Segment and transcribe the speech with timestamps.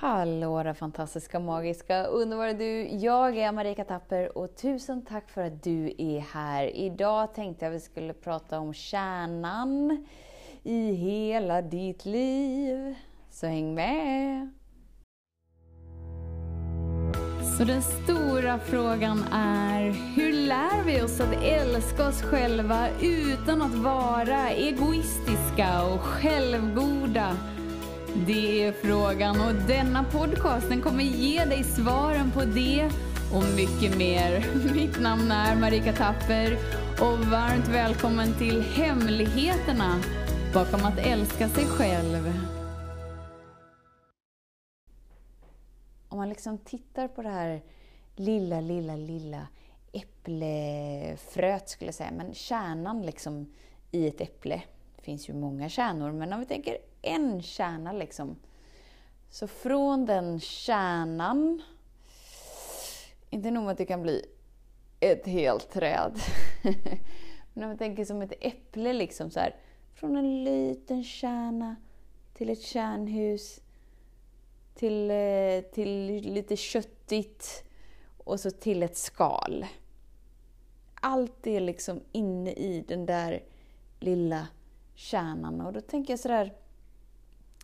[0.00, 2.88] Hallå där fantastiska, magiska, underbara du!
[2.88, 6.76] Jag är Marika Tapper och tusen tack för att du är här.
[6.76, 10.06] Idag tänkte jag att vi skulle prata om kärnan
[10.62, 12.94] i hela ditt liv.
[13.30, 14.50] Så häng med!
[17.58, 19.82] Så den stora frågan är,
[20.16, 27.36] hur lär vi oss att älska oss själva utan att vara egoistiska och självgoda?
[28.14, 32.90] Det är frågan och denna podcast den kommer ge dig svaren på det
[33.34, 34.46] och mycket mer.
[34.74, 36.58] Mitt namn är Marika Tapper
[37.00, 40.00] och varmt välkommen till Hemligheterna
[40.54, 42.32] bakom att älska sig själv.
[46.08, 47.62] Om man liksom tittar på det här
[48.16, 49.46] lilla, lilla, lilla
[49.92, 53.52] äpplefröet skulle jag säga, men kärnan liksom
[53.90, 54.62] i ett äpple.
[54.98, 58.36] Det finns ju många kärnor, men om vi tänker en kärna liksom.
[59.30, 61.62] Så från den kärnan,
[63.30, 64.26] inte nog med att det kan bli
[65.00, 66.20] ett helt träd.
[67.52, 69.56] Men om vi tänker som ett äpple liksom så här,
[69.94, 71.76] från en liten kärna
[72.34, 73.60] till ett kärnhus,
[74.74, 77.64] till, eh, till lite köttigt
[78.24, 79.66] och så till ett skal.
[80.94, 83.42] Allt är liksom inne i den där
[84.00, 84.46] lilla
[84.98, 85.60] kärnan.
[85.60, 86.52] Och då tänker jag sådär,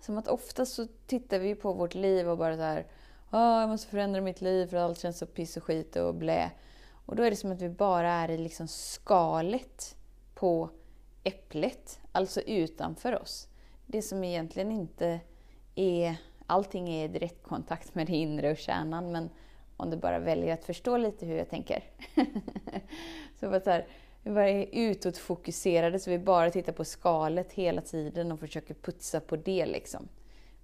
[0.00, 2.86] som att ofta så tittar vi på vårt liv och bara så här,
[3.30, 6.50] oh, jag måste förändra mitt liv för allt känns så piss och skit och blä.
[7.06, 9.96] Och då är det som att vi bara är i liksom skalet
[10.34, 10.70] på
[11.24, 13.48] äpplet, alltså utanför oss.
[13.86, 15.20] Det som egentligen inte
[15.74, 19.30] är, allting är i direktkontakt med det inre och kärnan, men
[19.76, 21.84] om du bara väljer att förstå lite hur jag tänker.
[23.40, 23.86] så bara så här,
[24.26, 29.20] vi bara är utåtfokuserade så vi bara tittar på skalet hela tiden och försöker putsa
[29.20, 29.66] på det.
[29.66, 30.08] Liksom.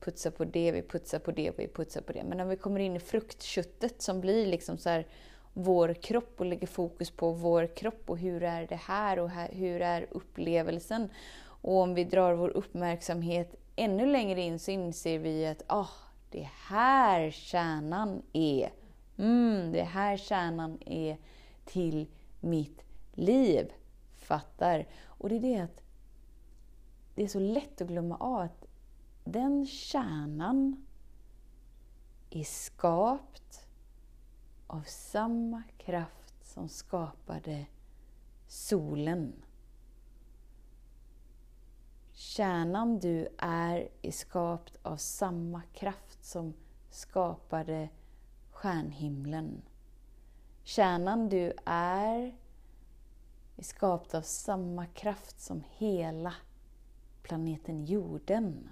[0.00, 2.24] Putsa på det, vi putsar på det, vi putsar på det.
[2.24, 5.06] Men när vi kommer in i fruktköttet som blir liksom så här,
[5.52, 9.82] vår kropp och lägger fokus på vår kropp och hur är det här och hur
[9.82, 11.08] är upplevelsen?
[11.40, 15.90] Och om vi drar vår uppmärksamhet ännu längre in så inser vi att ah,
[16.30, 18.70] det är här kärnan är.
[19.18, 21.16] Mm, det är här kärnan är
[21.64, 22.06] till
[22.40, 22.87] mitt
[23.18, 23.72] liv.
[24.16, 24.86] Fattar?
[25.04, 25.82] Och det är det att
[27.14, 28.66] det är så lätt att glömma av att
[29.24, 30.86] den kärnan
[32.30, 33.66] är skapt
[34.66, 37.66] av samma kraft som skapade
[38.46, 39.32] solen.
[42.12, 46.54] Kärnan du är är skapt av samma kraft som
[46.90, 47.88] skapade
[48.50, 49.62] stjärnhimlen.
[50.62, 52.36] Kärnan du är
[53.58, 56.34] är skapt av samma kraft som hela
[57.22, 58.70] planeten jorden.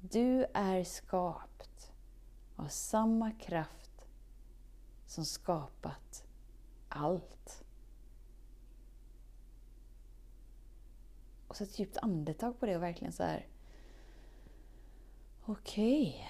[0.00, 1.92] Du är skapt
[2.56, 4.06] av samma kraft
[5.06, 6.24] som skapat
[6.88, 7.64] allt.
[11.48, 13.46] Och så ett djupt andetag på det och verkligen så här.
[15.44, 16.28] Okej.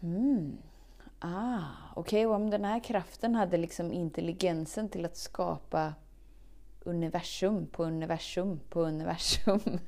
[0.00, 0.10] Okay.
[0.10, 0.58] Mm.
[1.26, 1.62] Ah,
[1.94, 2.36] okej, okay.
[2.36, 5.94] om den här kraften hade liksom intelligensen till att skapa
[6.80, 9.60] universum på universum på universum.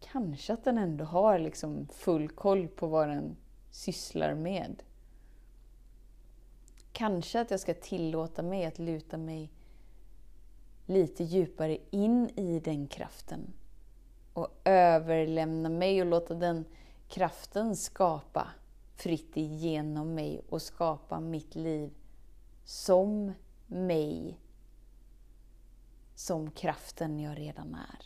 [0.00, 3.36] Kanske att den ändå har liksom full koll på vad den
[3.70, 4.82] sysslar med.
[6.92, 9.50] Kanske att jag ska tillåta mig att luta mig
[10.86, 13.52] lite djupare in i den kraften
[14.32, 16.64] och överlämna mig och låta den
[17.10, 18.48] kraften skapa
[18.96, 21.90] fritt igenom mig och skapa mitt liv
[22.64, 23.32] som
[23.66, 24.40] mig,
[26.14, 28.04] som kraften jag redan är.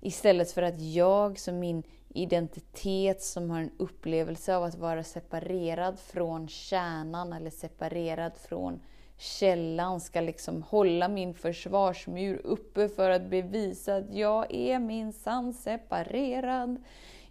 [0.00, 5.98] Istället för att jag som min identitet som har en upplevelse av att vara separerad
[5.98, 8.80] från kärnan eller separerad från
[9.18, 16.82] källan ska liksom hålla min försvarsmur uppe för att bevisa att jag är minsann separerad.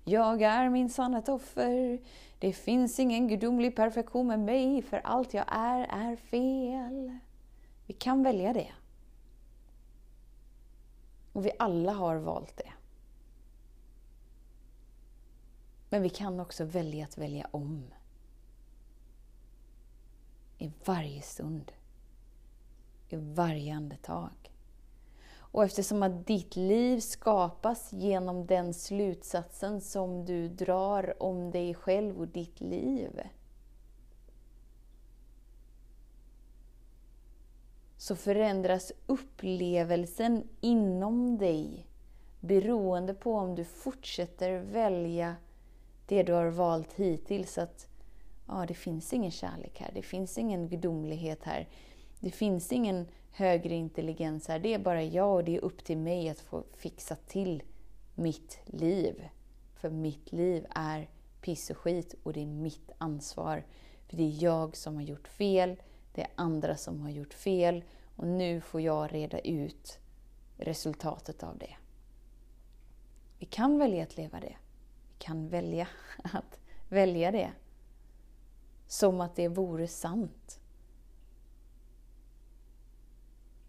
[0.03, 1.99] Jag är minsann ett offer.
[2.39, 7.17] Det finns ingen gudomlig perfektion med mig, för allt jag är, är fel.
[7.85, 8.71] Vi kan välja det.
[11.33, 12.71] Och vi alla har valt det.
[15.89, 17.87] Men vi kan också välja att välja om.
[20.67, 21.71] I varje stund.
[23.09, 24.51] I varje andetag.
[25.37, 32.19] Och eftersom att ditt liv skapas genom den slutsatsen som du drar om dig själv
[32.19, 33.21] och ditt liv.
[37.97, 41.87] Så förändras upplevelsen inom dig
[42.39, 45.35] beroende på om du fortsätter välja
[46.05, 47.57] det du har valt hittills.
[47.57, 47.87] Att
[48.47, 51.67] ja, det finns ingen kärlek här, det finns ingen gudomlighet här.
[52.19, 54.59] Det finns ingen högre intelligens här.
[54.59, 57.63] Det är bara jag och det är upp till mig att få fixa till
[58.15, 59.27] mitt liv.
[59.75, 61.09] För mitt liv är
[61.41, 63.63] piss och skit och det är mitt ansvar.
[64.07, 65.75] För det är jag som har gjort fel,
[66.13, 67.83] det är andra som har gjort fel
[68.15, 69.99] och nu får jag reda ut
[70.57, 71.75] resultatet av det.
[73.39, 74.55] Vi kan välja att leva det.
[75.07, 75.87] Vi kan välja
[76.23, 76.59] att
[76.89, 77.51] välja det.
[78.87, 80.59] Som att det vore sant.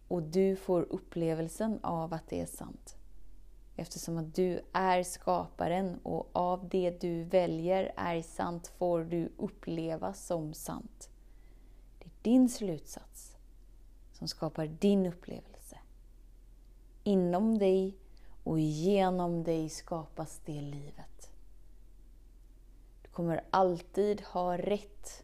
[0.07, 2.95] Och du får upplevelsen av att det är sant.
[3.75, 10.13] Eftersom att du är skaparen och av det du väljer är sant får du uppleva
[10.13, 11.09] som sant.
[11.99, 13.37] Det är din slutsats
[14.11, 15.77] som skapar din upplevelse.
[17.03, 17.97] Inom dig
[18.43, 21.08] och genom dig skapas det livet.
[23.19, 25.23] Du kommer alltid ha rätt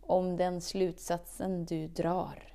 [0.00, 2.52] om den slutsatsen du drar.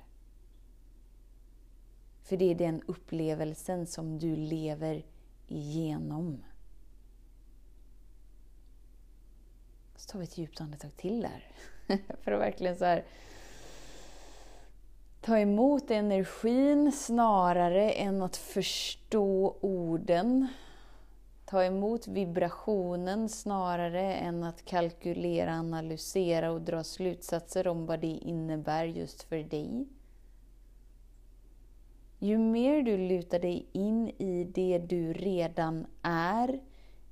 [2.22, 5.02] För det är den upplevelsen som du lever
[5.48, 6.44] igenom.
[9.96, 11.52] Så tar vi ett djupt andetag till där.
[12.22, 13.04] För att verkligen så här,
[15.20, 20.48] ta emot energin snarare än att förstå orden.
[21.50, 28.84] Ta emot vibrationen snarare än att kalkylera, analysera och dra slutsatser om vad det innebär
[28.84, 29.88] just för dig.
[32.18, 36.60] Ju mer du lutar dig in i det du redan är,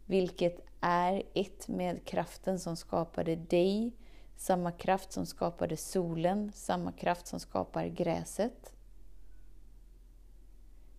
[0.06, 3.92] vilket är ett med kraften som skapade dig,
[4.36, 8.72] samma kraft som skapade solen, samma kraft som skapar gräset.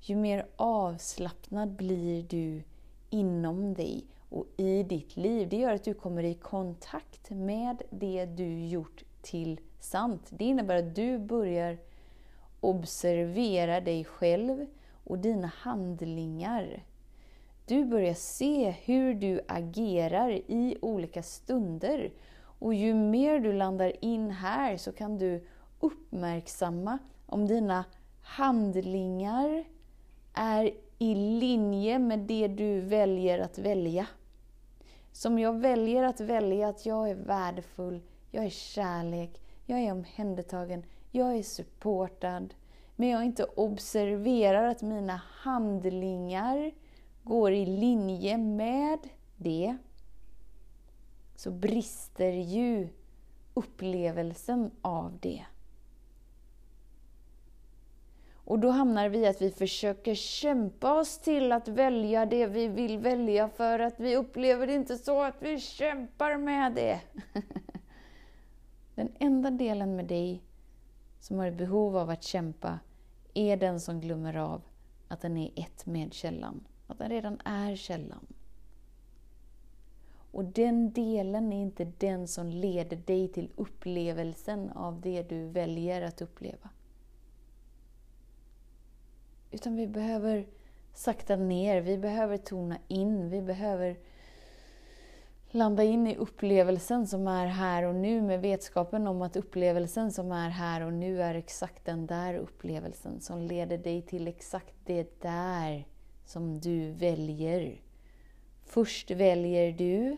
[0.02, 2.64] Ju mer avslappnad blir du
[3.10, 5.50] inom dig och i ditt liv.
[5.50, 10.28] Det gör att du kommer i kontakt med det du gjort till sant.
[10.30, 11.78] Det innebär att du börjar
[12.60, 14.66] observera dig själv
[15.04, 16.84] och dina handlingar.
[17.66, 22.12] Du börjar se hur du agerar i olika stunder.
[22.42, 25.48] Och ju mer du landar in här så kan du
[25.80, 27.86] uppmärksamma om dina
[28.22, 29.64] handlingar
[30.34, 34.08] är i linje med det du väljer att välja.
[35.12, 38.02] Som jag väljer att välja att jag är värdefull,
[38.32, 42.54] jag är kärlek, jag är omhändertagen, jag är supportad,
[42.96, 46.72] men jag inte observerar att mina handlingar
[47.24, 49.00] går i linje med
[49.38, 49.78] det,
[51.36, 52.88] så brister ju
[53.54, 55.46] upplevelsen av det.
[58.50, 62.68] Och då hamnar vi i att vi försöker kämpa oss till att välja det vi
[62.68, 67.02] vill välja för att vi upplever det inte så att vi kämpar med det.
[68.96, 70.44] Den enda delen med dig
[71.20, 72.80] som har ett behov av att kämpa
[73.34, 74.62] är den som glömmer av
[75.08, 76.64] att den är ett med källan.
[76.88, 78.26] Att den redan är källan.
[80.32, 86.02] Och den delen är inte den som leder dig till upplevelsen av det du väljer
[86.02, 86.70] att uppleva.
[89.60, 90.46] Utan vi behöver
[90.94, 93.98] sakta ner, vi behöver tona in, vi behöver
[95.50, 100.32] landa in i upplevelsen som är här och nu med vetskapen om att upplevelsen som
[100.32, 105.22] är här och nu är exakt den där upplevelsen som leder dig till exakt det
[105.22, 105.88] där
[106.26, 107.82] som du väljer.
[108.66, 110.18] Först väljer du,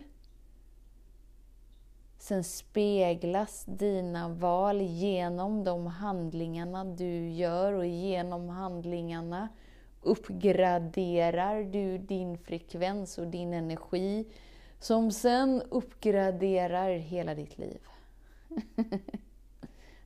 [2.21, 9.49] sen speglas dina val genom de handlingarna du gör och genom handlingarna
[10.01, 14.25] uppgraderar du din frekvens och din energi
[14.79, 17.79] som sen uppgraderar hela ditt liv.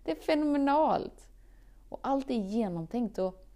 [0.03, 1.27] det är fenomenalt!
[1.89, 3.47] Och allt är genomtänkt och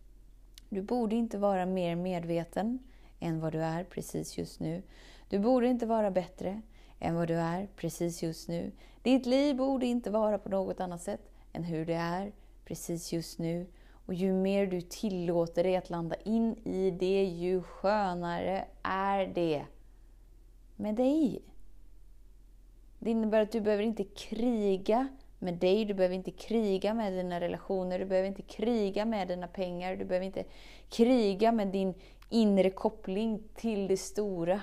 [0.69, 2.79] du borde inte vara mer medveten
[3.19, 4.81] än vad du är precis just nu.
[5.29, 6.61] Du borde inte vara bättre
[6.99, 8.71] än vad du är precis just nu.
[9.01, 12.31] Ditt liv borde inte vara på något annat sätt än hur det är
[12.65, 13.67] precis just nu.
[14.05, 19.65] Och ju mer du tillåter dig att landa in i det, ju skönare är det
[20.75, 21.41] med dig.
[22.99, 25.07] Det innebär att du behöver inte kriga
[25.39, 29.47] med dig, du behöver inte kriga med dina relationer, du behöver inte kriga med dina
[29.47, 30.43] pengar, du behöver inte
[30.89, 31.93] kriga med din
[32.29, 34.61] inre koppling till det stora.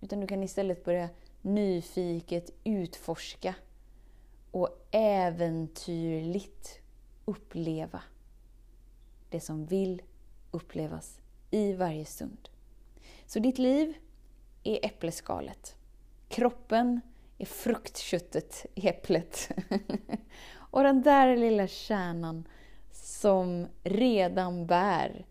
[0.00, 1.08] Utan du kan istället börja
[1.42, 3.54] nyfiket utforska
[4.50, 6.80] och äventyrligt
[7.24, 8.02] uppleva
[9.30, 10.02] det som vill
[10.50, 12.48] upplevas i varje stund.
[13.26, 13.94] Så ditt liv
[14.62, 15.76] är äppleskalet.
[16.28, 17.00] Kroppen
[17.38, 19.50] är fruktköttet i äpplet.
[20.52, 22.48] och den där lilla kärnan
[22.92, 25.26] som redan bär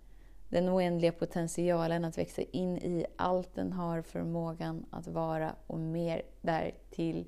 [0.49, 6.21] den oändliga potentialen att växa in i allt den har förmågan att vara och mer
[6.41, 7.25] därtill.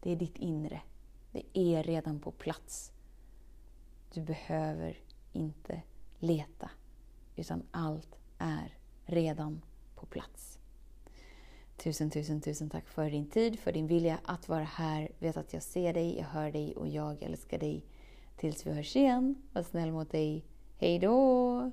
[0.00, 0.80] Det är ditt inre.
[1.32, 2.92] Det är redan på plats.
[4.12, 4.98] Du behöver
[5.32, 5.82] inte
[6.18, 6.70] leta,
[7.36, 9.62] utan allt är redan
[9.94, 10.58] på plats.
[11.76, 15.12] Tusen, tusen, tusen tack för din tid, för din vilja att vara här.
[15.18, 17.84] Vet att jag ser dig, jag hör dig och jag älskar dig.
[18.36, 20.44] Tills vi hörs igen, var snäll mot dig.
[20.76, 21.72] Hej då!